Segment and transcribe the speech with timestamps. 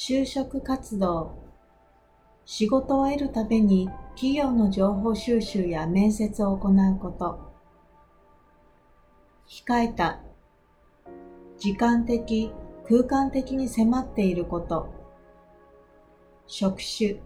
[0.00, 1.32] 就職活動、
[2.44, 7.52] 仕事を得るために企業の情報収集や面接を行うこと、
[9.48, 10.20] 控えた、
[11.58, 12.52] 時間的、
[12.86, 14.88] 空間的に迫っていること、
[16.46, 17.16] 職種、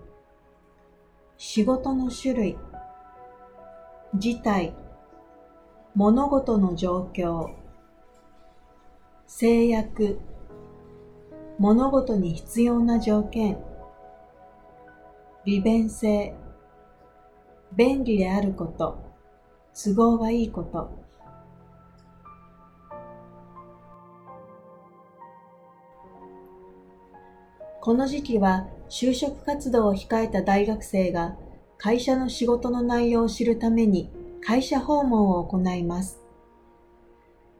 [1.37, 2.59] 仕事の種類、
[4.15, 4.75] 事態、
[5.95, 7.51] 物事の状況、
[9.27, 10.19] 制約、
[11.59, 13.59] 物事に必要な条件、
[15.45, 16.35] 利便性、
[17.77, 18.99] 便利であること、
[19.75, 21.03] 都合がいいこと、
[27.81, 31.37] この時期は就職活動を控えた大学生が
[31.79, 34.09] 会社の仕事の内容を知るために
[34.41, 36.21] 会社訪問を行います。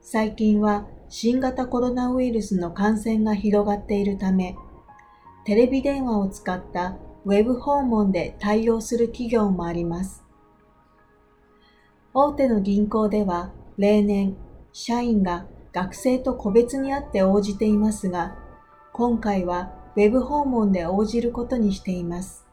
[0.05, 4.57] 最近は新型コロナウイルスの感染が広がっているため、
[5.45, 10.25] テレビ電話を使ったウェブ訪問で対応する企業もあります。
[12.13, 14.35] 大手の銀行では例年、
[14.73, 18.35] 社員が学生と個別に会って応じていますが、
[18.91, 22.45] 今回はウェブ訪問で応じることにしています。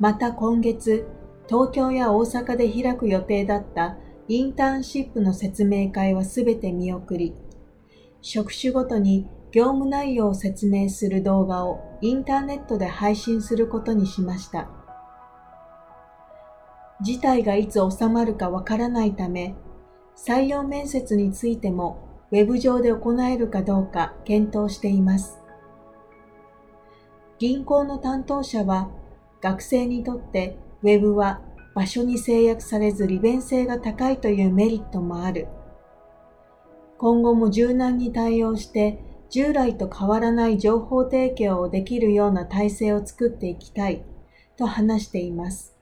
[0.00, 1.06] また今月、
[1.48, 7.34] 東京や大阪で開く予定だったインターンシップの説明会はすべて見送り、
[8.22, 14.70] 職種ごとに業務内容を説明する動画をインターネットで配信することにしました。
[17.02, 19.54] 事態がいつ収まるかわからないため、
[20.16, 25.38] 採用面接についてもウェブ上で行えるかどうか検討しています。
[27.38, 28.88] 銀行の担当者は
[29.42, 31.42] 学生にとってウェブは
[31.74, 35.48] 場所に制約されず利便性が高いというメリットもある。
[36.98, 44.04] 今後も柔軟に対応して従来と変わらない情報提供をできるような体制を作っていきたい
[44.56, 45.73] と話しています。